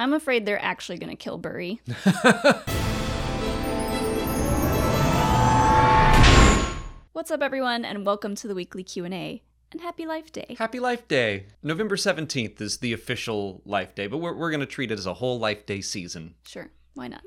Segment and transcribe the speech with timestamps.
[0.00, 1.78] I'm afraid they're actually going to kill Burry.
[7.12, 9.42] What's up everyone and welcome to the weekly Q&A
[9.72, 10.56] and happy life day.
[10.58, 11.44] Happy Life Day.
[11.62, 15.04] November 17th is the official Life Day, but we're, we're going to treat it as
[15.04, 16.34] a whole Life Day season.
[16.46, 17.20] Sure, why not?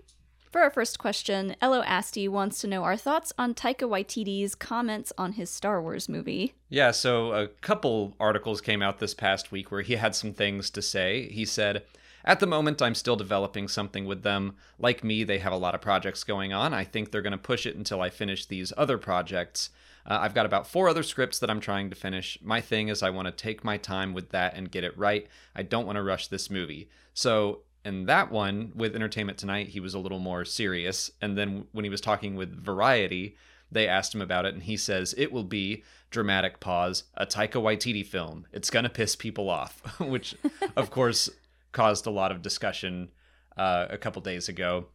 [0.52, 5.14] For our first question, Elo Asti wants to know our thoughts on Taika Waititi's comments
[5.16, 6.55] on his Star Wars movie.
[6.70, 10.71] Yeah, so a couple articles came out this past week where he had some things
[10.71, 11.30] to say.
[11.30, 11.84] He said,
[12.26, 14.55] At the moment, I'm still developing something with them.
[14.80, 16.73] Like me, they have a lot of projects going on.
[16.73, 19.70] I think they're going to push it until I finish these other projects.
[20.05, 22.38] Uh, I've got about four other scripts that I'm trying to finish.
[22.41, 25.28] My thing is, I want to take my time with that and get it right.
[25.55, 26.90] I don't want to rush this movie.
[27.14, 31.12] So, in that one, with Entertainment Tonight, he was a little more serious.
[31.22, 33.36] And then when he was talking with Variety,
[33.70, 37.62] they asked him about it, and he says, It will be, dramatic pause, a Taika
[37.62, 38.45] Waititi film.
[38.53, 40.36] It's going to piss people off, which,
[40.78, 41.30] of course,
[41.73, 43.09] caused a lot of discussion
[43.58, 44.88] uh, a couple days ago.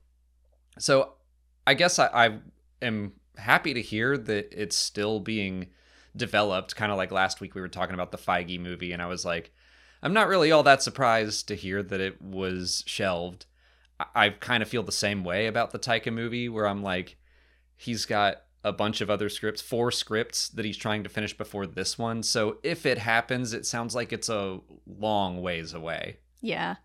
[0.78, 1.12] So,
[1.66, 2.38] I guess I, I
[2.80, 5.66] am happy to hear that it's still being
[6.16, 6.74] developed.
[6.74, 9.24] Kind of like last week we were talking about the Feige movie, and I was
[9.24, 9.52] like,
[10.02, 13.46] I'm not really all that surprised to hear that it was shelved.
[14.00, 17.16] I, I kind of feel the same way about the Taika movie, where I'm like,
[17.76, 21.66] he's got a bunch of other scripts, four scripts that he's trying to finish before
[21.66, 22.22] this one.
[22.22, 26.18] So if it happens, it sounds like it's a long ways away.
[26.40, 26.76] Yeah.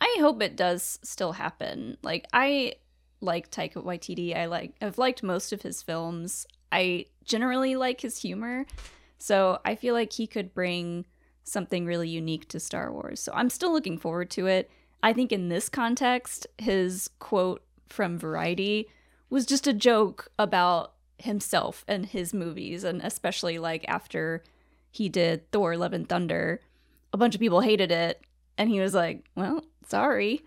[0.00, 1.98] I hope it does still happen.
[2.02, 2.74] Like I
[3.20, 4.36] like Taika Waititi.
[4.36, 6.46] I like I've liked most of his films.
[6.72, 8.66] I generally like his humor.
[9.18, 11.04] So I feel like he could bring
[11.44, 13.20] something really unique to Star Wars.
[13.20, 14.70] So I'm still looking forward to it.
[15.02, 18.88] I think in this context, his quote from Variety
[19.28, 24.42] was just a joke about himself and his movies and especially like after
[24.90, 26.60] he did Thor Love and Thunder,
[27.12, 28.24] a bunch of people hated it
[28.58, 30.42] and he was like, "Well, sorry."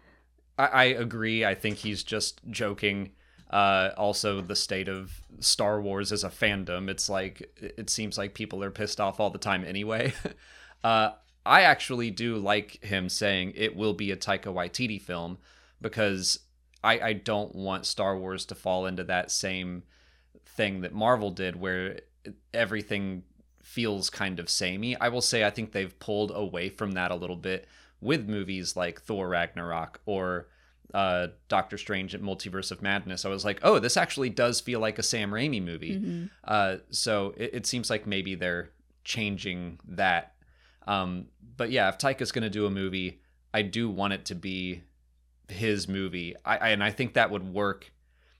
[0.57, 1.45] I, I agree.
[1.45, 3.11] I think he's just joking.
[3.49, 8.33] Uh, also, the state of Star Wars as a fandom, it's like it seems like
[8.33, 10.13] people are pissed off all the time anyway.
[10.83, 11.11] uh,
[11.45, 15.37] I actually do like him saying it will be a Taika Waititi film
[15.81, 16.39] because
[16.83, 19.83] I, I don't want Star Wars to fall into that same
[20.45, 21.99] thing that Marvel did where
[22.53, 23.23] everything
[23.61, 24.95] feels kind of samey.
[24.97, 27.67] I will say I think they've pulled away from that a little bit
[28.03, 30.47] with movies like Thor Ragnarok or
[30.93, 33.25] uh, Doctor Strange at Multiverse of Madness.
[33.25, 35.99] I was like, oh, this actually does feel like a Sam Raimi movie.
[35.99, 36.25] Mm-hmm.
[36.43, 38.69] Uh, so it, it, seems like maybe they're
[39.03, 40.33] changing that.
[40.85, 41.27] Um,
[41.57, 43.21] but yeah, if Taika's going to do a movie,
[43.53, 44.83] I do want it to be
[45.47, 46.35] his movie.
[46.45, 47.91] I, I and I think that would work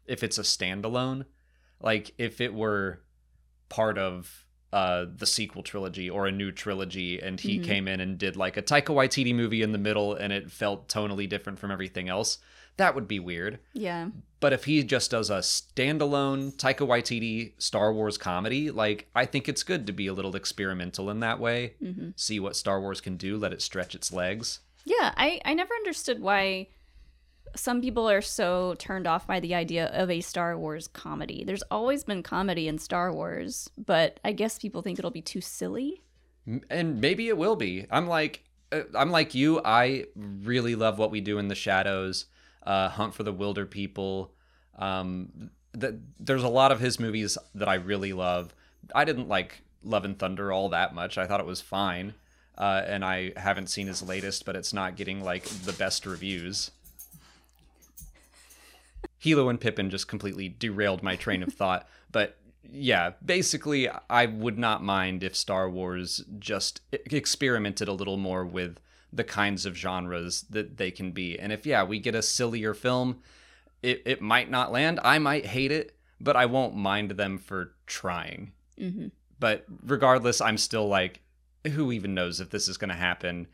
[0.06, 1.26] if it's a standalone.
[1.82, 3.02] Like if it were
[3.70, 7.64] part of uh, the sequel trilogy or a new trilogy, and he Mhm.
[7.64, 10.88] came in and did like a Taika Waititi movie in the middle, and it felt
[10.90, 12.40] tonally different from everything else.
[12.78, 13.60] That would be weird.
[13.74, 14.10] Yeah.
[14.40, 15.42] But if he just does a
[15.84, 20.36] standalone Taika Waititi Star Wars comedy, like I think it's good to be a little
[20.36, 21.76] experimental in that way.
[21.80, 24.60] hmm See what Star Wars can do, let it stretch its legs.
[24.86, 26.68] Yeah, I, I never understood why
[27.56, 31.44] some people are so turned off by the idea of a Star Wars comedy.
[31.44, 35.42] There's always been comedy in Star Wars, but I guess people think it'll be too
[35.42, 36.04] silly.
[36.70, 37.86] And maybe it will be.
[37.90, 38.44] I'm like
[38.74, 39.62] uh, I'm like you.
[39.64, 42.26] I really love what we do in the shadows.
[42.64, 44.34] Uh, Hunt for the Wilder People.
[44.78, 48.54] Um, th- there's a lot of his movies that I really love.
[48.96, 51.18] I didn't like Love and Thunder all that much.
[51.18, 52.14] I thought it was fine.
[52.58, 56.72] Uh, and I haven't seen his latest, but it's not getting like the best reviews.
[59.24, 61.88] Hilo and Pippin just completely derailed my train of thought.
[62.12, 62.38] But
[62.72, 68.78] yeah, basically, I would not mind if Star Wars just experimented a little more with
[69.12, 71.40] the kinds of genres that they can be.
[71.40, 73.22] And if, yeah, we get a sillier film,
[73.82, 75.00] it, it might not land.
[75.04, 78.52] I might hate it, but I won't mind them for trying.
[78.78, 79.08] hmm
[79.40, 81.22] But regardless, I'm still like,
[81.66, 83.48] who even knows if this is going to happen?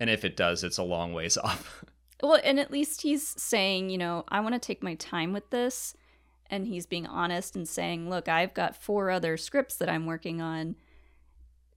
[0.00, 1.84] And if it does, it's a long ways off.
[2.22, 5.50] Well, and at least he's saying, you know, I want to take my time with
[5.50, 5.94] this.
[6.50, 10.40] And he's being honest and saying, look, I've got four other scripts that I'm working
[10.40, 10.76] on.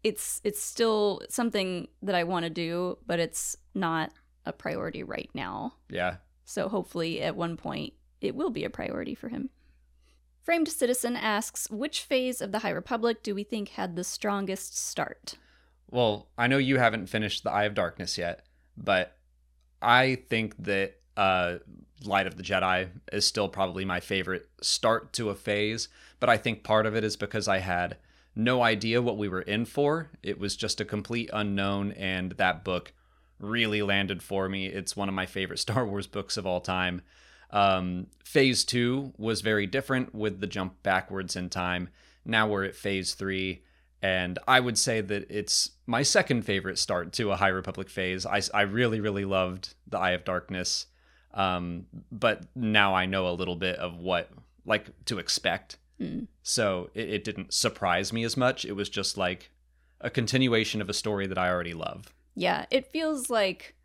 [0.03, 4.11] It's it's still something that I want to do, but it's not
[4.45, 5.73] a priority right now.
[5.89, 6.17] yeah.
[6.45, 9.49] So hopefully at one point it will be a priority for him.
[10.41, 14.77] Framed Citizen asks, which phase of the High Republic do we think had the strongest
[14.77, 15.35] start?
[15.89, 18.45] Well, I know you haven't finished the Eye of Darkness yet,
[18.75, 19.17] but
[19.81, 21.57] I think that uh,
[22.06, 25.88] Light of the Jedi is still probably my favorite start to a phase.
[26.19, 27.98] But I think part of it is because I had
[28.36, 30.10] no idea what we were in for.
[30.24, 32.94] It was just a complete unknown, and that book
[33.39, 34.68] really landed for me.
[34.68, 37.01] It's one of my favorite Star Wars books of all time.
[37.50, 41.89] Um, phase two was very different with the jump backwards in time.
[42.24, 43.63] Now we're at phase three,
[44.01, 48.25] and I would say that it's my second favorite start to a High Republic phase.
[48.25, 50.88] I, I really, really loved the Eye of Darkness,
[51.33, 54.30] um, but now I know a little bit of what
[54.65, 55.77] like to expect.
[56.00, 56.27] Mm.
[56.42, 58.65] So it, it didn't surprise me as much.
[58.65, 59.51] It was just like
[60.00, 62.13] a continuation of a story that I already love.
[62.36, 63.75] Yeah, it feels like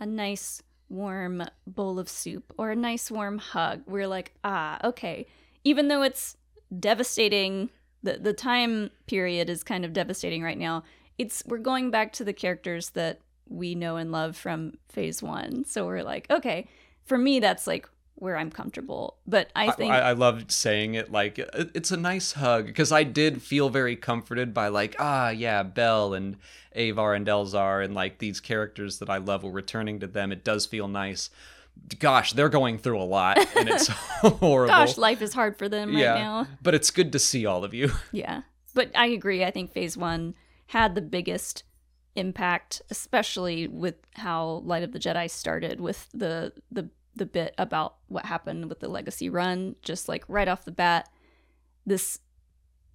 [0.00, 3.82] a nice warm bowl of soup or a nice warm hug.
[3.86, 5.26] We're like, ah, okay.
[5.64, 6.36] Even though it's
[6.78, 7.70] devastating,
[8.02, 10.84] the the time period is kind of devastating right now.
[11.18, 15.64] It's we're going back to the characters that we know and love from phase one.
[15.64, 16.68] So we're like, okay.
[17.04, 19.16] For me, that's like where I'm comfortable.
[19.26, 23.04] But I think I, I loved saying it like it's a nice hug because I
[23.04, 26.36] did feel very comforted by like ah yeah Bell and
[26.74, 30.32] Avar and Elzar and like these characters that I love were returning to them.
[30.32, 31.30] It does feel nice.
[31.98, 34.66] Gosh, they're going through a lot and it's horrible.
[34.68, 36.46] gosh, life is hard for them right now.
[36.62, 37.90] but it's good to see all of you.
[38.12, 38.42] Yeah.
[38.74, 39.44] But I agree.
[39.44, 40.34] I think phase one
[40.68, 41.64] had the biggest
[42.14, 47.96] impact, especially with how Light of the Jedi started with the the the bit about
[48.06, 49.74] what happened with the legacy run.
[49.82, 51.08] Just like right off the bat,
[51.86, 52.20] this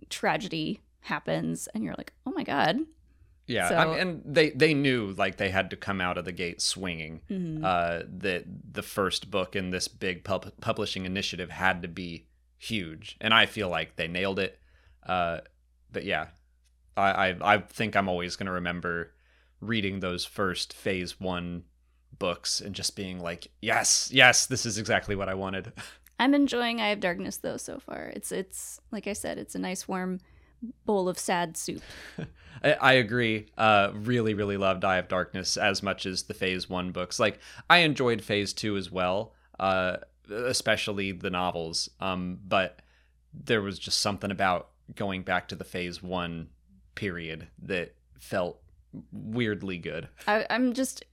[0.10, 2.78] tragedy happens and you're like, oh my god.
[3.46, 6.26] Yeah, So- I mean, and they they knew like they had to come out of
[6.26, 7.22] the gate swinging.
[7.30, 7.64] Mhm.
[7.64, 13.18] Uh, that the first book in this big pub- publishing initiative had to be huge,
[13.20, 14.60] and I feel like they nailed it.
[15.06, 15.40] Uh,
[15.92, 16.28] but yeah,
[16.96, 19.14] I I, I think I'm always gonna remember
[19.60, 21.64] reading those first Phase One
[22.20, 25.74] books and just being like, yes, yes, this is exactly what I wanted.
[26.20, 28.12] I'm enjoying Eye of Darkness though so far.
[28.16, 30.20] It's it's like I said, it's a nice warm
[30.86, 31.82] bowl of sad soup.
[32.64, 33.48] I, I agree.
[33.58, 37.20] Uh, really, really loved Eye of Darkness as much as the Phase One books.
[37.20, 37.40] Like
[37.70, 39.98] I enjoyed Phase Two as well, uh,
[40.30, 41.90] especially the novels.
[42.00, 42.80] Um, but
[43.34, 46.50] there was just something about going back to the Phase One
[46.96, 48.62] period that felt
[49.12, 50.08] weirdly good.
[50.28, 51.04] I, I'm just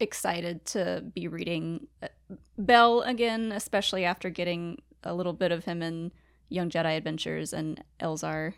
[0.00, 2.08] excited to be reading uh,
[2.58, 6.12] Bell again, especially after getting a little bit of him in
[6.48, 8.54] Young Jedi Adventures and Elzar.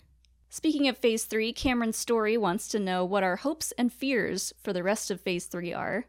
[0.49, 4.73] Speaking of Phase 3, Cameron Story wants to know what our hopes and fears for
[4.73, 6.07] the rest of Phase 3 are.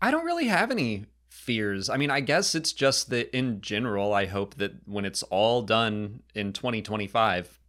[0.00, 1.90] I don't really have any fears.
[1.90, 5.62] I mean, I guess it's just that in general, I hope that when it's all
[5.62, 7.60] done in 2025,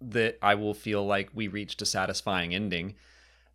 [0.00, 2.94] that I will feel like we reached a satisfying ending.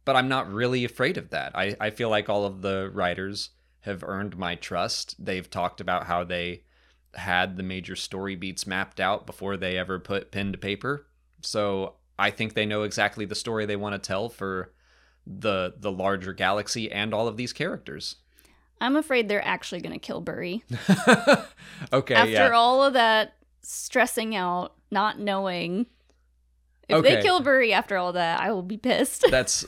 [0.03, 1.55] But I'm not really afraid of that.
[1.55, 5.15] I, I feel like all of the writers have earned my trust.
[5.23, 6.63] They've talked about how they
[7.15, 11.07] had the major story beats mapped out before they ever put pen to paper.
[11.45, 14.73] So I think they know exactly the story they want to tell for
[15.27, 18.17] the the larger galaxy and all of these characters.
[18.81, 20.63] I'm afraid they're actually going to kill Burry.
[21.93, 22.51] okay, After yeah.
[22.51, 25.87] all of that stressing out, not knowing.
[26.87, 29.25] If they kill Burry after all that, I will be pissed.
[29.31, 29.65] that's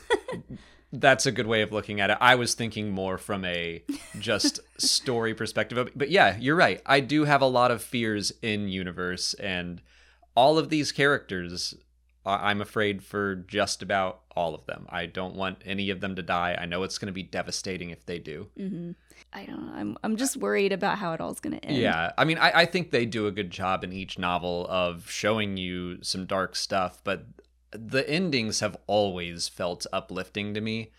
[0.92, 2.18] that's a good way of looking at it.
[2.20, 3.82] I was thinking more from a
[4.18, 5.90] just story perspective.
[5.96, 6.80] But yeah, you're right.
[6.86, 9.82] I do have a lot of fears in universe and
[10.34, 11.74] all of these characters
[12.28, 14.86] I'm afraid for just about all of them.
[14.90, 16.56] I don't want any of them to die.
[16.60, 18.48] I know it's going to be devastating if they do.
[18.56, 18.92] hmm
[19.32, 19.72] I don't know.
[19.74, 21.76] I'm, I'm just worried about how it all's going to end.
[21.76, 25.10] Yeah, I mean, I, I think they do a good job in each novel of
[25.10, 27.26] showing you some dark stuff, but
[27.72, 30.92] the endings have always felt uplifting to me,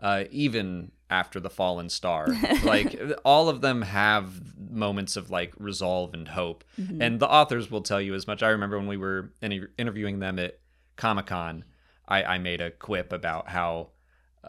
[0.00, 2.28] uh, even after the Fallen Star.
[2.64, 7.02] like all of them have moments of like resolve and hope, Mhm.
[7.02, 8.42] and the authors will tell you as much.
[8.42, 10.58] I remember when we were inter- interviewing them at
[10.96, 11.64] Comic Con,
[12.08, 13.88] I, I made a quip about how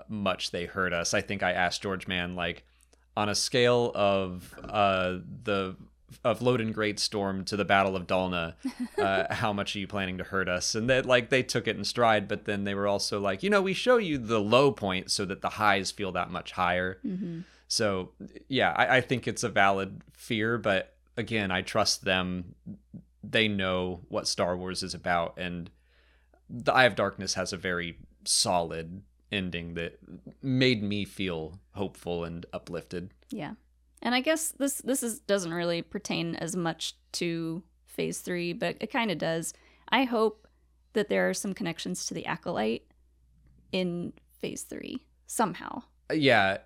[0.07, 1.13] much they hurt us.
[1.13, 2.63] I think I asked George Mann like
[3.17, 5.75] on a scale of uh, the
[6.23, 8.53] of Loden Greatstorm to the Battle of Dalna,
[8.97, 10.75] uh, how much are you planning to hurt us?
[10.75, 13.49] And that like they took it in stride, but then they were also like, you
[13.49, 16.99] know, we show you the low point so that the highs feel that much higher.
[17.05, 17.43] Mhm.
[17.67, 18.11] So
[18.47, 22.55] yeah, I, I think it's a valid fear, but again, I trust them.
[23.23, 25.69] They know what Star Wars is about, and
[26.49, 29.97] the Eye of Darkness has a very solid ending that
[30.41, 33.11] made me feel hopeful and uplifted.
[33.29, 33.53] Yeah.
[34.01, 38.77] And I guess this this is doesn't really pertain as much to phase 3, but
[38.79, 39.53] it kind of does.
[39.89, 40.47] I hope
[40.93, 42.85] that there are some connections to the acolyte
[43.71, 45.83] in phase 3 somehow.
[46.09, 46.57] Uh, yeah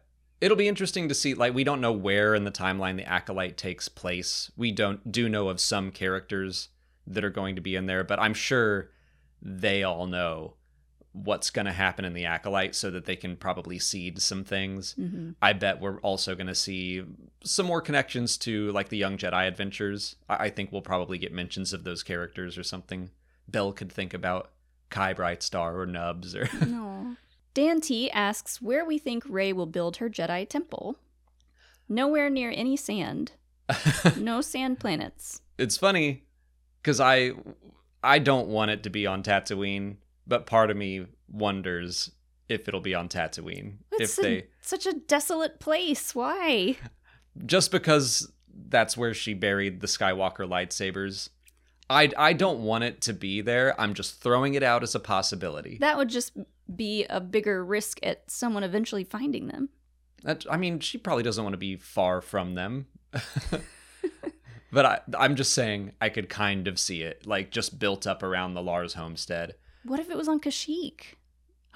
[0.41, 3.57] it'll be interesting to see like we don't know where in the timeline the acolyte
[3.57, 6.69] takes place we don't do know of some characters
[7.07, 8.91] that are going to be in there but i'm sure
[9.41, 10.55] they all know
[11.23, 14.93] what's going to happen in the acolyte so that they can probably seed some things.
[14.93, 17.03] hmm I bet we're also going to see
[17.43, 20.15] some more connections to like the Young Jedi adventures.
[20.29, 23.11] I, I think we'll probably get mentions of those characters or something.
[23.47, 24.51] Bell could think about
[24.89, 27.15] Kai Brightstar or Nubs or No.
[27.53, 30.97] Dan T asks where we think Rey will build her Jedi temple.
[31.87, 33.31] Nowhere near any sand.
[34.17, 35.41] No sand planets.
[35.57, 36.23] it's funny
[36.81, 37.31] because I
[38.03, 39.95] I don't want it to be on Tatooine,
[40.27, 42.11] but part of me wonders
[42.47, 43.77] if it'll be on Tatooine.
[43.93, 46.13] It's if a- they such a desolate place.
[46.15, 46.77] Why?
[47.45, 48.31] just because
[48.69, 51.29] that's where she buried the Skywalker lightsabers.
[51.89, 53.79] I I don't want it to be there.
[53.79, 55.77] I'm just throwing it out as a possibility.
[55.79, 56.35] That would just
[56.73, 59.69] be a bigger risk at someone eventually finding them.
[60.23, 62.87] That, I mean, she probably doesn't want to be far from them.
[64.71, 68.23] but I, I'm just saying, I could kind of see it, like just built up
[68.23, 69.53] around the Lars homestead.
[69.85, 71.15] What if it was on Kashyyyk?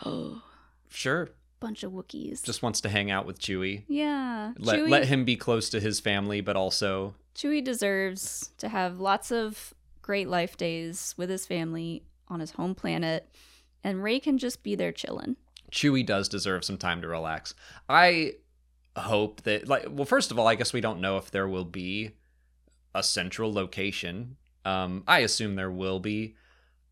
[0.06, 0.42] Oh,
[0.92, 2.42] Sure, bunch of Wookiees.
[2.44, 3.84] just wants to hang out with Chewie.
[3.88, 4.54] yeah.
[4.58, 9.00] Let, Chewie, let him be close to his family, but also, Chewie deserves to have
[9.00, 13.30] lots of great life days with his family on his home planet,
[13.84, 15.36] and Rey can just be there chilling.
[15.72, 17.54] Chewie does deserve some time to relax.
[17.88, 18.34] I
[18.98, 21.66] hope that, like, well, first of all, I guess we don't know if there will
[21.66, 22.12] be
[22.96, 24.38] a central location.
[24.66, 26.36] Um, I assume there will be.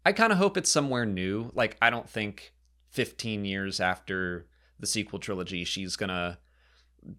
[0.08, 1.52] I kind of hope it's somewhere new.
[1.54, 2.54] Like, I don't think
[2.92, 4.48] 15 years after
[4.80, 6.40] the sequel trilogy, she's gonna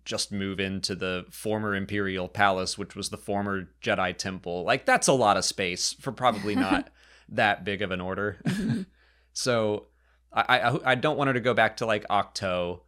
[0.07, 4.64] just move into the former Imperial Palace, which was the former Jedi Temple.
[4.64, 6.88] Like, that's a lot of space for probably not
[7.28, 8.38] that big of an order.
[8.47, 8.83] Mm-hmm.
[9.35, 9.88] so,
[10.33, 12.80] I, I I don't want her to go back to like Ahch-To.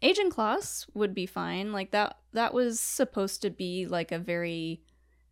[0.00, 1.72] Ajan Kloss would be fine.
[1.72, 4.80] Like that that was supposed to be like a very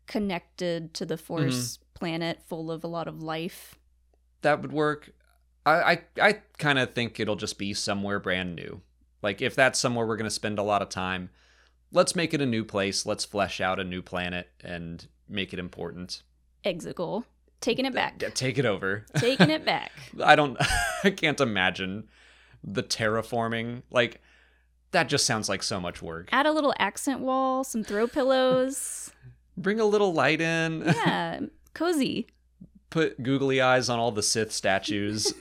[0.07, 1.23] connected to the hmm.
[1.23, 3.77] force planet full of a lot of life.
[4.43, 5.11] That would work.
[5.65, 8.83] I I, I kind of think it'll just be somewhere brand new.
[9.23, 11.31] Like if that's somewhere we're gonna spend a lot of time,
[11.93, 13.07] let's make it a new place.
[13.07, 16.23] Let's flesh out a new planet and make it important.
[16.65, 17.25] Exegol.
[17.61, 18.19] Taking it back.
[18.35, 19.07] Take it over.
[19.17, 19.91] Taking it back.
[20.23, 20.57] I don't.
[21.05, 22.09] I can't imagine
[22.63, 23.83] the terraforming.
[23.91, 24.21] Like
[24.93, 26.29] that just sounds like so much work.
[26.33, 29.11] Add a little accent wall, some throw pillows.
[29.57, 30.83] Bring a little light in.
[30.85, 31.41] Yeah,
[31.75, 32.27] cozy.
[32.91, 35.33] put googly eyes on all the Sith statues.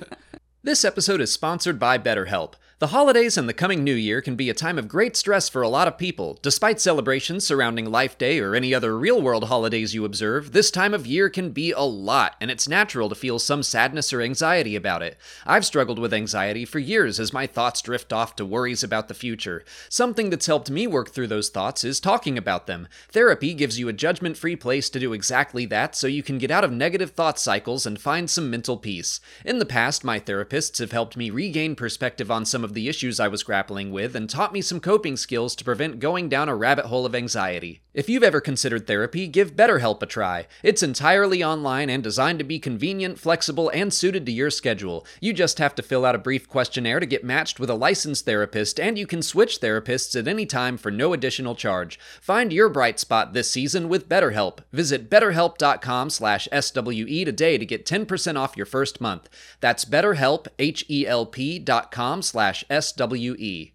[0.62, 2.54] this episode is sponsored by BetterHelp.
[2.80, 5.60] The holidays and the coming new year can be a time of great stress for
[5.60, 6.38] a lot of people.
[6.40, 10.94] Despite celebrations surrounding Life Day or any other real world holidays you observe, this time
[10.94, 14.76] of year can be a lot, and it's natural to feel some sadness or anxiety
[14.76, 15.18] about it.
[15.44, 19.12] I've struggled with anxiety for years as my thoughts drift off to worries about the
[19.14, 19.62] future.
[19.90, 22.88] Something that's helped me work through those thoughts is talking about them.
[23.10, 26.50] Therapy gives you a judgment free place to do exactly that so you can get
[26.50, 29.20] out of negative thought cycles and find some mental peace.
[29.44, 33.20] In the past, my therapists have helped me regain perspective on some of the issues
[33.20, 36.54] I was grappling with and taught me some coping skills to prevent going down a
[36.56, 37.80] rabbit hole of anxiety.
[37.92, 40.46] If you've ever considered therapy, give BetterHelp a try.
[40.62, 45.04] It's entirely online and designed to be convenient, flexible, and suited to your schedule.
[45.20, 48.26] You just have to fill out a brief questionnaire to get matched with a licensed
[48.26, 51.98] therapist, and you can switch therapists at any time for no additional charge.
[52.20, 54.60] Find your bright spot this season with BetterHelp.
[54.72, 59.28] Visit betterhelp.com slash SWE today to get 10% off your first month.
[59.58, 62.59] That's betterhelp, H-E-L-P dot com slash E.
[62.68, 63.72] S-W-E.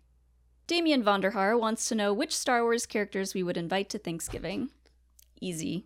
[0.67, 4.69] Damien Vonderhaar wants to know which Star Wars characters we would invite to Thanksgiving.
[5.39, 5.85] Easy.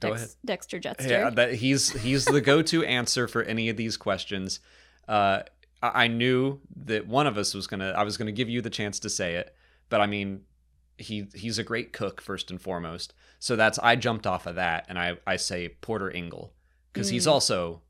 [0.00, 0.34] Go Dex- ahead.
[0.44, 1.08] Dexter Jettster.
[1.10, 4.58] Yeah, that he's he's the go-to answer for any of these questions.
[5.06, 5.42] Uh,
[5.80, 7.90] I I knew that one of us was gonna.
[7.96, 9.54] I was gonna give you the chance to say it,
[9.88, 10.40] but I mean,
[10.98, 13.14] he he's a great cook first and foremost.
[13.38, 16.52] So that's I jumped off of that, and I I say Porter Engle
[16.92, 17.32] because he's Mm.
[17.32, 17.82] also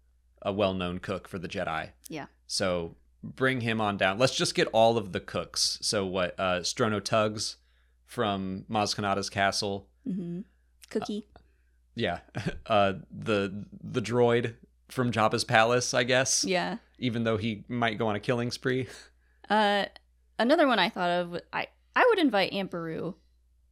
[0.43, 1.91] a well-known cook for the Jedi.
[2.09, 2.27] Yeah.
[2.47, 4.19] So bring him on down.
[4.19, 5.79] Let's just get all of the cooks.
[5.83, 6.35] So what?
[6.39, 7.57] Uh, Strono Tuggs
[8.07, 9.89] from Maz Kanata's castle.
[10.07, 10.41] hmm
[10.91, 11.27] Cookie.
[11.95, 12.19] Yeah,
[12.67, 14.55] uh, the the droid
[14.89, 16.45] from Jabba's palace, I guess.
[16.45, 16.77] yeah.
[16.99, 18.87] Even though he might go on a killing spree.
[19.51, 19.87] Uh,
[20.39, 21.41] another one I thought of.
[21.53, 23.15] I I would invite Aunt Beru.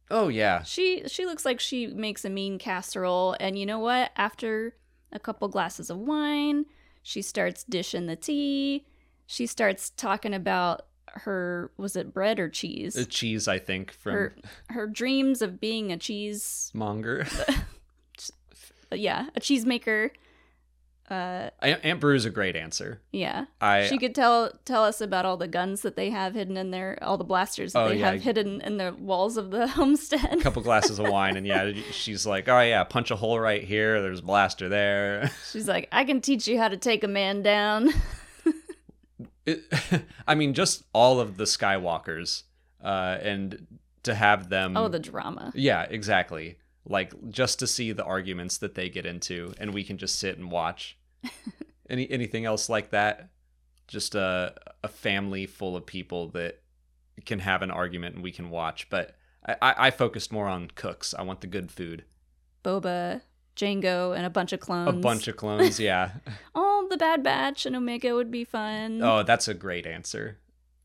[0.09, 4.11] Oh yeah, She she looks like she makes a mean casserole, and you know what?
[4.17, 4.75] After
[5.11, 6.65] a couple glasses of wine,
[7.01, 8.85] she starts dishing the tea.
[9.27, 12.93] She starts talking about her was it bread or cheese?
[12.93, 14.35] the cheese I think from her
[14.69, 17.27] her dreams of being a cheese Monger.
[17.49, 17.53] uh,
[18.95, 20.11] yeah, a cheesemaker.
[21.09, 23.01] Uh, Aunt, Beru's a great answer.
[23.11, 23.43] yeah.
[23.59, 26.71] I she could tell tell us about all the guns that they have hidden in
[26.71, 28.11] there, all the blasters that Oh, they yeah.
[28.13, 30.35] have hidden in the walls of the homestead.
[30.39, 33.61] a couple glasses of wine, and yeah, she's like, oh yeah, punch a hole right
[33.61, 34.01] here.
[34.01, 35.29] There's a blaster there.
[35.51, 37.89] She's like, I can teach you how to take a man down.
[39.45, 39.63] It,
[40.27, 42.43] I mean, just all of the Skywalkers,
[42.83, 44.77] uh, and to have them.
[44.77, 45.51] oh, the drama.
[45.55, 46.57] Yeah, exactly.
[46.85, 50.37] Like just to see the arguments that they get into, and we can just sit
[50.37, 50.97] and watch.
[51.89, 53.29] Any anything else like that?
[53.87, 56.61] Just a a family full of people that
[57.25, 58.89] can have an argument and we can watch.
[58.89, 61.13] But I, I, I focused more on cooks.
[61.13, 62.05] I want the good food.
[62.63, 63.21] Boba,
[63.55, 64.89] Jango, and a bunch of clones.
[64.89, 66.11] A bunch of clones, yeah.
[66.55, 69.01] Oh, the Bad Batch and Omega would be fun.
[69.01, 70.37] oh, that's a great answer.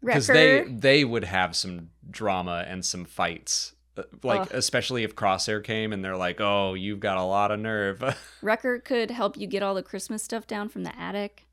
[0.03, 3.75] Because they they would have some drama and some fights.
[3.97, 4.49] Uh, Like Ugh.
[4.53, 8.03] especially if Crosshair came and they're like, "Oh, you've got a lot of nerve."
[8.43, 11.45] Wrecker could help you get all the Christmas stuff down from the attic.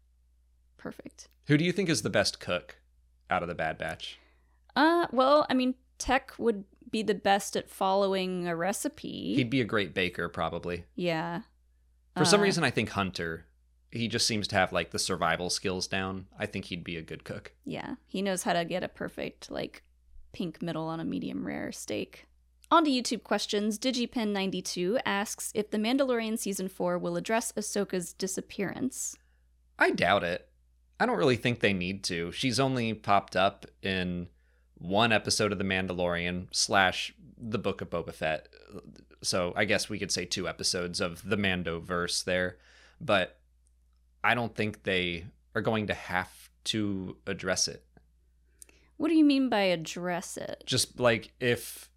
[0.77, 1.29] Perfect.
[1.47, 2.77] Who do you think is the best cook
[3.29, 4.19] out of the Bad Batch?
[4.75, 9.33] Uh, well, I mean, Tech would be the best at following a recipe.
[9.35, 10.83] He'd be a great baker, probably.
[10.95, 11.41] yeah.
[12.17, 13.45] For some Uh, reason, I think Hunter.
[13.93, 16.25] He just seems to have like the survival skills down.
[16.37, 17.53] I think he'd be a good cook.
[17.63, 19.83] Yeah, he knows how to get a perfect like
[20.31, 22.25] pink middle on a medium rare steak.
[22.71, 23.77] On to YouTube questions.
[23.77, 29.15] DigiPen92 asks if The Mandalorian season 4 will address Ahsoka's disappearance.
[29.77, 30.49] I doubt it.
[30.99, 32.31] I don't really think they need to.
[32.31, 34.27] She's only popped up in
[34.73, 38.47] one episode of The Mandalorian slash the Book of Boba Fett.
[39.21, 42.57] So I guess we could say two episodes of the Mando verse there.
[42.99, 43.37] But
[44.23, 45.25] I don't think they
[45.55, 47.83] are going to have to address it.
[48.97, 50.63] What do you mean by address it?
[50.65, 51.89] Just like if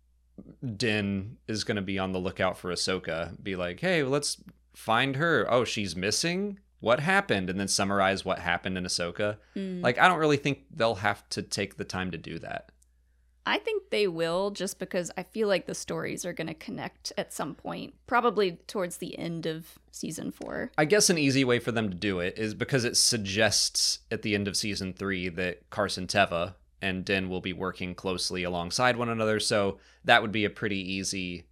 [0.77, 4.39] Din is going to be on the lookout for Ahsoka, be like, hey, let's
[4.75, 5.47] find her.
[5.49, 6.59] Oh, she's missing?
[6.81, 7.49] What happened?
[7.49, 9.39] And then summarize what happened in Ahsoka.
[9.55, 9.81] Hmm.
[9.81, 12.71] Like, I don't really think they'll have to take the time to do that.
[13.49, 17.13] I think they will just because I feel like the stories are going to connect
[17.17, 20.73] at some point, probably towards the end of season 4.
[20.77, 24.23] I guess an easy way for them to do it is because it suggests at
[24.23, 28.97] the end of season three that Carson Teva and Din will be working closely alongside
[28.97, 29.39] one another.
[29.39, 31.47] So that would be a pretty easy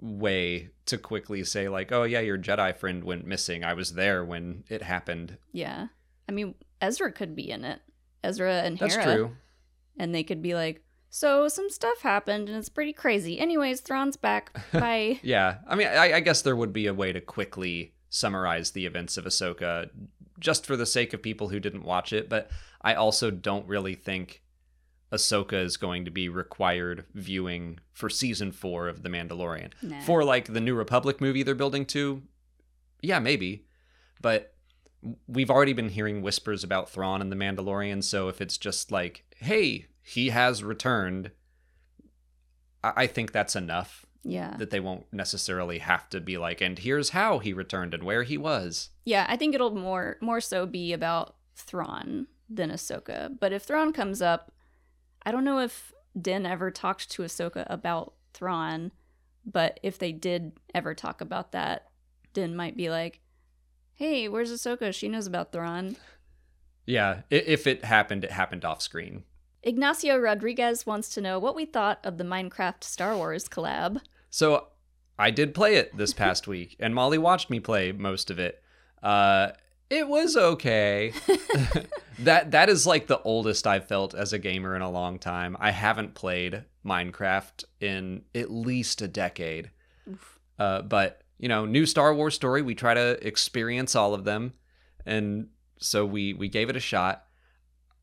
[0.00, 3.62] way to quickly say, like, oh, yeah, your Jedi friend went missing.
[3.62, 5.38] I was there when it happened.
[5.52, 5.86] Yeah.
[6.28, 7.80] I mean, Ezra could be in it.
[8.24, 9.14] Ezra and That's Hera.
[9.14, 9.36] true.
[9.96, 10.82] and they could be like,
[11.14, 14.58] "So some stuff happened, and it's pretty crazy." Anyways, Thrawn's back.
[14.72, 15.20] Bye.
[15.22, 15.58] Yeah.
[15.68, 19.16] I mean, I, I guess there would be a way to quickly summarize the events
[19.16, 19.90] of Ahsoka
[20.40, 22.28] just for the sake of people who didn't watch it.
[22.28, 24.42] But I also don't really think
[25.12, 29.72] Ahsoka is going to be required viewing for season four of The Mandalorian.
[29.82, 30.00] Nah.
[30.00, 32.22] For like the New Republic movie they're building to,
[33.02, 33.66] yeah, maybe.
[34.22, 34.54] But
[35.26, 38.02] we've already been hearing whispers about Thrawn and The Mandalorian.
[38.02, 41.30] So if it's just like, hey, he has returned,
[42.82, 46.78] I, I think that's enough yeah, that they won't necessarily have to be like, and
[46.78, 48.90] here's how he returned and where he was.
[49.04, 49.26] yeah.
[49.28, 53.36] I think it'll more more so be about Thrawn than Ahsoka.
[53.38, 54.52] But if Thrawn comes up,
[55.24, 58.92] I don't know if Din ever talked to Ahsoka about Thrawn.
[59.44, 61.88] But if they did ever talk about that,
[62.32, 63.20] Din might be like,
[63.94, 64.94] "Hey, where's Ahsoka?
[64.94, 65.96] She knows about Thrawn."
[66.86, 69.24] Yeah, if it happened, it happened off screen.
[69.62, 74.00] Ignacio Rodriguez wants to know what we thought of the Minecraft Star Wars collab.
[74.28, 74.68] So
[75.18, 78.62] I did play it this past week, and Molly watched me play most of it.
[79.02, 79.50] Uh,
[79.88, 81.12] it was okay.
[82.18, 85.56] that that is like the oldest I've felt as a gamer in a long time.
[85.60, 89.70] I haven't played Minecraft in at least a decade.
[90.58, 92.62] Uh, but you know, new Star Wars story.
[92.62, 94.54] We try to experience all of them,
[95.06, 95.48] and
[95.78, 97.26] so we we gave it a shot.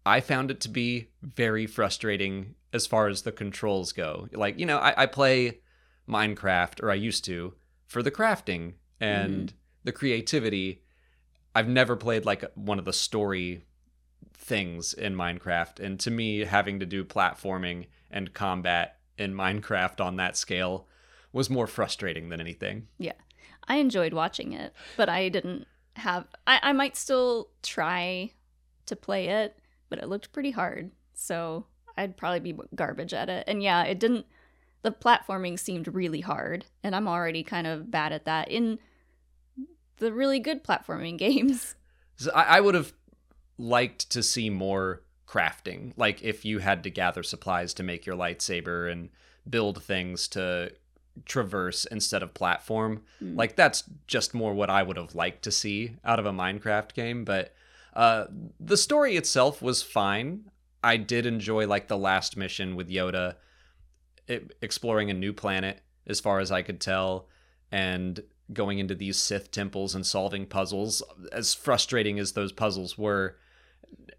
[0.05, 4.27] I found it to be very frustrating as far as the controls go.
[4.31, 5.59] Like you know, I, I play
[6.07, 7.53] Minecraft, or I used to,
[7.87, 9.55] for the crafting and mm-hmm.
[9.83, 10.83] the creativity.
[11.55, 13.63] I've never played like one of the story
[14.33, 20.15] things in Minecraft, and to me, having to do platforming and combat in Minecraft on
[20.17, 20.87] that scale
[21.31, 22.87] was more frustrating than anything.
[22.97, 23.13] Yeah.
[23.67, 28.31] I enjoyed watching it, but I didn't have I, I might still try
[28.87, 29.58] to play it,
[29.89, 30.91] but it looked pretty hard.
[31.13, 31.65] So
[31.97, 33.43] I'd probably be garbage at it.
[33.47, 34.25] And yeah, it didn't
[34.81, 38.79] the platforming seemed really hard, and I'm already kind of bad at that in
[39.97, 41.75] the really good platforming games.
[42.15, 42.93] So I, I would have
[43.57, 45.93] liked to see more crafting.
[45.97, 49.09] Like if you had to gather supplies to make your lightsaber and
[49.47, 50.71] build things to
[51.25, 53.03] traverse instead of platform.
[53.21, 53.37] Mm.
[53.37, 56.93] Like that's just more what I would have liked to see out of a Minecraft
[56.93, 57.53] game, but
[57.99, 58.25] uh
[58.59, 60.49] the story itself was fine.
[60.83, 63.35] I did enjoy like the last mission with Yoda
[64.27, 67.27] it, exploring a new planet as far as I could tell
[67.71, 68.21] and
[68.53, 73.37] going into these Sith temples and solving puzzles as frustrating as those puzzles were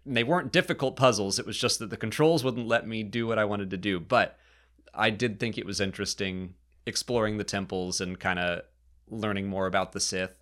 [0.05, 3.39] they weren't difficult puzzles it was just that the controls wouldn't let me do what
[3.39, 4.37] I wanted to do but
[4.93, 6.53] I did think it was interesting
[6.85, 8.61] exploring the temples and kind of
[9.09, 10.35] learning more about the Sith.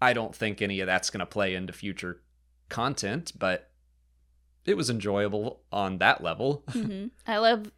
[0.00, 2.20] I don't think any of that's going to play into future
[2.68, 3.70] content, but
[4.64, 6.64] it was enjoyable on that level.
[6.70, 7.70] hmm I love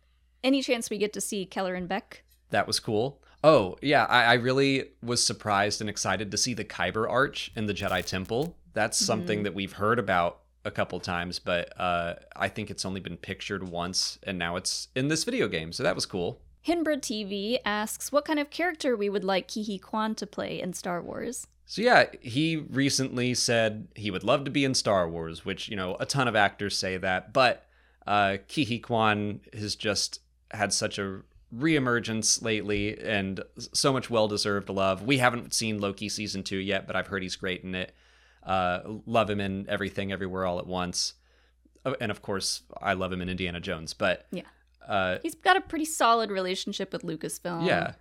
[0.43, 2.21] any chance we get to see Kelleran Beq.
[2.51, 3.21] That was cool.
[3.45, 7.67] Oh, yeah, I, I really was surprised and excited to see the Kyber Arch in
[7.67, 8.57] the Jedi Temple.
[8.73, 9.45] That's something Mhm.
[9.45, 13.69] that we've heard about a couple times, but uh, I think it's only been pictured
[13.69, 16.41] once, and now it's in this video game, so that was cool.
[16.67, 20.61] Hinbra TV asks what kind of character we would like Ke Huy Quan to play
[20.61, 21.47] in Star Wars.
[21.71, 25.77] So yeah, he recently said he would love to be in Star Wars, which you
[25.77, 27.67] know a ton of actors say that, but
[28.07, 31.21] uh, Ke Huy Quan has just had such a
[31.55, 33.43] reemergence lately and
[33.75, 35.03] so much well-deserved love.
[35.03, 37.93] We haven't seen Loki season two yet, but I've heard he's great in it.
[38.43, 41.15] Uh, love him in everything, everywhere, all at once,
[41.85, 43.93] Oh, and of course I love him in Indiana Jones.
[43.93, 44.43] But Yeah.
[44.87, 47.67] uh, He's got a pretty solid relationship with Lucasfilm.
[47.67, 47.93] yeah.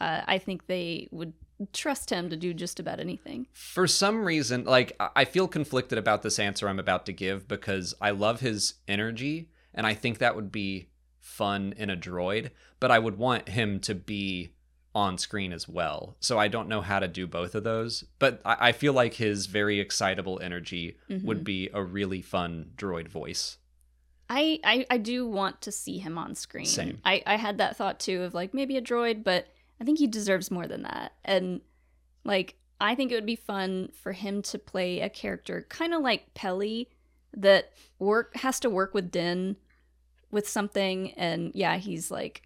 [0.00, 1.32] Uh, I think they would
[1.72, 3.46] trust him to do just about anything.
[3.52, 7.94] for some reason like I- feel conflicted about this answer i'm about to give because
[8.00, 12.90] i love his energy and i think that would be fun in a droid but
[12.90, 14.54] i would want him to be
[14.94, 18.40] on screen as well so i don't know how to do both of those but
[18.44, 21.24] i, I feel like his very excitable energy Mhm.
[21.24, 23.58] would be a really fun droid voice
[24.32, 26.64] I, I I do want to see him on screen.
[26.64, 27.00] Same.
[27.04, 29.48] I, I had that thought too of like maybe a droid, but
[29.80, 31.12] I think he deserves more than that.
[31.24, 31.60] And
[32.24, 36.02] like I think it would be fun for him to play a character kind of
[36.02, 36.88] like Peli
[37.36, 39.56] that work has to work with Din
[40.30, 42.42] with something and yeah, he's like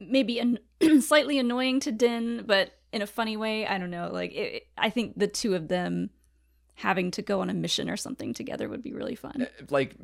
[0.00, 0.58] maybe an-
[1.00, 3.66] slightly annoying to Din, but in a funny way.
[3.66, 4.10] I don't know.
[4.12, 6.10] Like it, I think the two of them
[6.74, 9.42] having to go on a mission or something together would be really fun.
[9.42, 9.94] Uh, like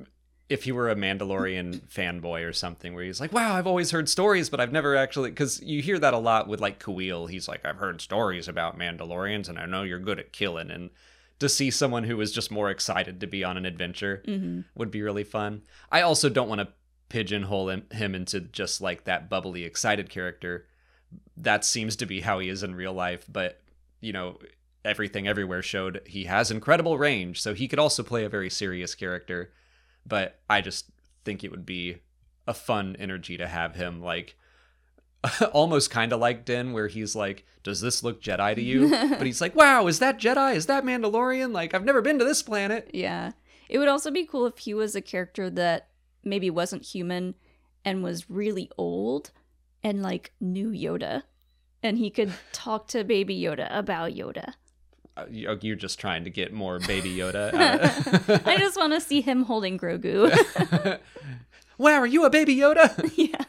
[0.52, 4.08] if he were a Mandalorian fanboy or something, where he's like, "Wow, I've always heard
[4.08, 7.30] stories, but I've never actually." Because you hear that a lot with like Kuil.
[7.30, 10.90] He's like, "I've heard stories about Mandalorians, and I know you're good at killing." And
[11.38, 14.90] to see someone who is just more excited to be on an adventure hmm would
[14.90, 15.62] be really fun.
[15.90, 16.68] I also don't want to
[17.08, 20.66] pigeonhole him, him into just like that bubbly, excited character.
[21.36, 23.60] That seems to be how he is in real life, but
[24.00, 24.38] you know,
[24.84, 28.94] everything everywhere showed he has incredible range, so he could also play a very serious
[28.94, 29.52] character.
[30.06, 30.86] But I just
[31.24, 31.98] think it would be
[32.46, 34.36] a fun energy to have him like
[35.52, 39.26] almost kind of like Din, where he's like, "Does this look Jedi to you?" but
[39.26, 40.54] he's like, "Wow, is that Jedi?
[40.54, 41.52] Is that Mandalorian?
[41.52, 43.32] Like, I've never been to this planet." Yeah.
[43.68, 45.88] It would also be cool if he was a character that
[46.24, 47.34] maybe wasn't human
[47.84, 49.30] and was really old
[49.82, 51.22] and like knew Yoda.
[51.82, 54.54] And he could talk to baby Yoda about Yoda.
[55.16, 57.52] Uh, you- You're just trying to get more Baby Yoda.
[57.54, 60.30] uh, I just want to see him holding Grogu.
[61.78, 63.12] wow, are you a Baby Yoda?
[63.16, 63.44] yeah.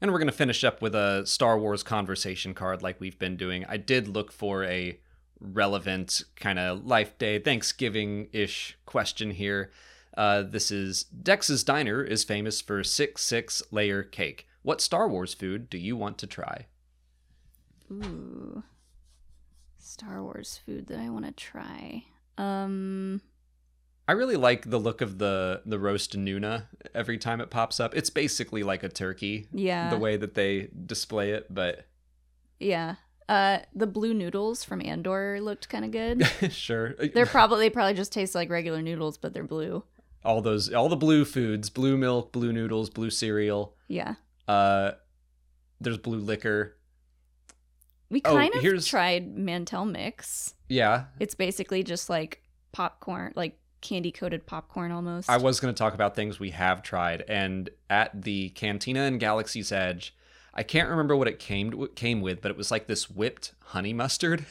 [0.00, 3.36] And we're going to finish up with a Star Wars conversation card like we've been
[3.36, 3.64] doing.
[3.66, 5.00] I did look for a
[5.40, 9.70] relevant kind of life day, Thanksgiving ish question here.
[10.16, 14.46] Uh, this is Dex's Diner is famous for six six layer cake.
[14.62, 16.66] What Star Wars food do you want to try?
[17.90, 18.62] Ooh.
[19.96, 22.04] Star Wars food that I want to try.
[22.36, 23.22] Um
[24.06, 27.96] I really like the look of the the roast Nuna every time it pops up.
[27.96, 29.88] It's basically like a turkey, yeah.
[29.88, 31.86] the way that they display it, but
[32.60, 32.96] Yeah.
[33.26, 36.26] Uh the blue noodles from Andor looked kind of good.
[36.52, 36.94] sure.
[37.14, 39.82] They're probably they probably just taste like regular noodles but they're blue.
[40.22, 43.74] all those all the blue foods, blue milk, blue noodles, blue cereal.
[43.88, 44.16] Yeah.
[44.46, 44.90] Uh
[45.80, 46.75] there's blue liquor.
[48.10, 50.54] We Oh, kind of here's- tried Mantel Mix.
[50.68, 51.04] Yeah.
[51.20, 52.42] It's basically just like
[52.72, 55.28] popcorn, like candy coated popcorn almost.
[55.30, 59.18] I was going to talk about things we have tried and at the Cantina in
[59.18, 60.14] Galaxy's Edge,
[60.54, 63.92] I can't remember what it came came with, but it was like this whipped honey
[63.92, 64.46] mustard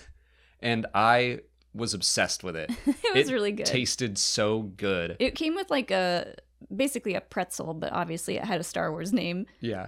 [0.62, 1.40] and I
[1.74, 2.72] was obsessed with it.
[2.86, 3.66] it was really good.
[3.66, 5.16] Tasted so good.
[5.20, 6.36] it came with like a
[6.74, 9.46] basically a pretzel, but obviously it had a Star Wars name.
[9.60, 9.88] Yeah.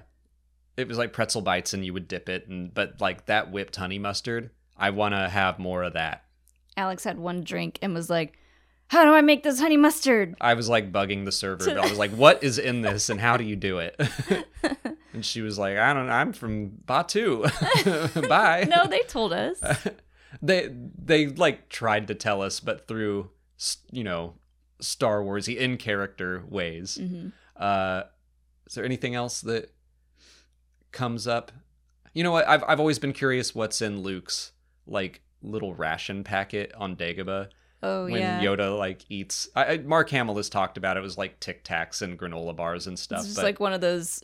[0.78, 3.76] It was like pretzel bites and you would dip it and but like that whipped
[3.76, 6.24] honey mustard, I want to have more of that.
[6.78, 8.38] Alex had one drink and was like,
[8.90, 11.70] "How do I make this honey mustard?" I was like bugging the server.
[11.80, 14.00] I was like, "What is in this, and how do you do it?"
[15.14, 17.42] And she was like, I don't know, I'm from Batuu.
[18.30, 18.68] Bye.
[18.70, 19.60] no, they told us.
[20.44, 20.70] they
[21.04, 23.32] they like tried to tell us but through
[23.92, 24.36] you know
[24.80, 26.98] Star Warsy in character ways.
[27.02, 28.04] hmm Uh
[28.68, 29.72] is there anything else that
[30.92, 31.52] comes up?
[32.14, 32.48] You know what?
[32.48, 34.52] I've I've always been curious what's in Luke's
[34.86, 37.50] like little ration packet on Dagobah
[37.84, 38.42] Oh when yeah.
[38.42, 39.48] Yoda like eats.
[39.56, 41.02] I, I, Mark Hamill has talked about it.
[41.02, 43.20] it was like Tic Tacs and granola bars and stuff.
[43.20, 44.24] It's just but, like one of those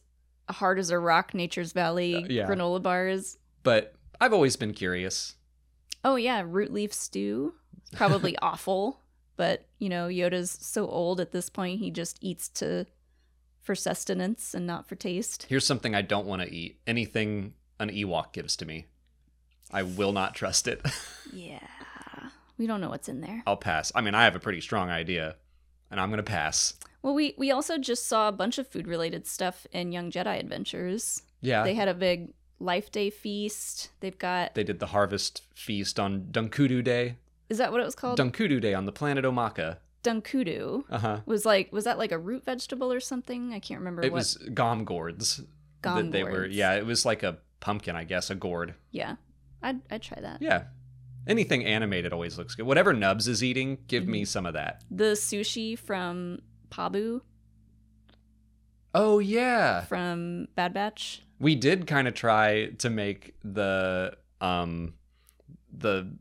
[0.50, 2.48] hard as a rock Nature's Valley Uh, yeah.
[2.48, 3.38] granola bars.
[3.62, 5.36] but I've always been curious.
[6.04, 7.54] Oh yeah, root leaf stew.
[7.94, 9.02] Probably awful,
[9.38, 12.86] but you know, Yoda's so old at this point he just eats to
[13.64, 15.48] for sustenance and not for taste.
[15.50, 16.80] Here's something I don't want to eat.
[16.86, 18.86] Anything an Ewok gives to me.
[19.72, 20.86] I will not trust it.
[21.36, 21.60] Yeah.
[22.60, 23.42] We don't know what's in there.
[23.48, 23.92] I'll pass.
[23.96, 25.36] I mean, I have a pretty strong idea,
[25.90, 26.76] and I'm going to pass.
[27.02, 30.40] Well, we we also just saw a bunch of food related stuff in Young Jedi
[30.40, 31.24] Adventures.
[31.42, 31.64] Yeah.
[31.64, 33.90] They had a big Life Day feast.
[34.00, 37.16] They've got They did the harvest feast on Dunkudu Day.
[37.50, 38.20] Is that what it was called?
[38.20, 39.78] Dunkudu Day on the planet Omaka.
[40.04, 40.84] Dunkudu.
[40.90, 41.20] Uh huh.
[41.26, 43.54] Was like was that like a root vegetable or something?
[43.54, 44.18] I can't remember It what.
[44.20, 45.42] was gom gourds.
[45.82, 46.74] that They were yeah.
[46.76, 48.76] It was like a pumpkin, I guess, a gourd.
[48.92, 49.16] Yeah.
[49.62, 50.42] I'd I'd try that.
[50.42, 50.64] Yeah.
[51.26, 52.66] Anything animated always looks good.
[52.66, 54.12] Whatever Nubs is eating, give Mm-hmm.
[54.12, 54.84] me some of that.
[54.92, 56.40] The sushi from
[56.70, 57.22] Pabu
[58.94, 59.82] Oh yeah.
[59.86, 61.24] from Bad Batch.
[61.40, 64.94] We did kind of try to make the um
[65.72, 66.14] the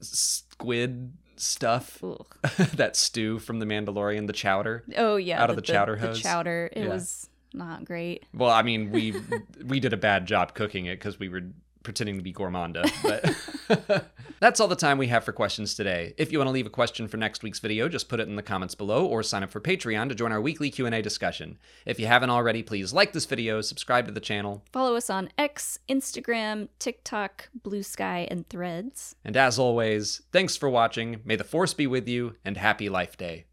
[0.00, 1.12] squid
[1.44, 2.00] stuff
[2.74, 4.84] that stew from the Mandalorian, the chowder.
[4.96, 6.16] Oh yeah, Out of the chowder hose?
[6.18, 6.70] The chowder.
[6.72, 6.88] It Yeah.
[6.90, 8.24] was not great.
[8.34, 9.14] Well, I mean, we
[9.64, 11.42] we did a bad job cooking it because we were
[11.84, 12.90] pretending to be gourmanda.
[13.68, 16.14] But that's all the time we have for questions today.
[16.18, 18.34] If you want to leave a question for next week's video, just put it in
[18.34, 21.58] the comments below or sign up for Patreon to join our weekly Q&A discussion.
[21.86, 25.28] If you haven't already, please like this video, subscribe to the channel, Follow us on
[25.38, 29.14] X, Instagram, TikTok, Blue Sky, and Threads.
[29.24, 31.20] and as always, thanks for watching.
[31.24, 33.44] May the force be with you and happy life day.